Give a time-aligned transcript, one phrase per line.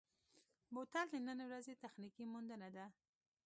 [0.73, 2.85] بوتل د نن ورځې تخنیکي موندنه ده.